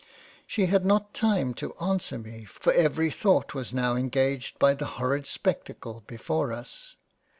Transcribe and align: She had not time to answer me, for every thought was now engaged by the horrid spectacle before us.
She 0.47 0.65
had 0.65 0.83
not 0.83 1.13
time 1.13 1.53
to 1.53 1.75
answer 1.75 2.17
me, 2.17 2.45
for 2.45 2.73
every 2.73 3.11
thought 3.11 3.53
was 3.53 3.71
now 3.71 3.95
engaged 3.95 4.57
by 4.57 4.73
the 4.73 4.85
horrid 4.97 5.27
spectacle 5.27 6.03
before 6.07 6.51
us. 6.51 6.95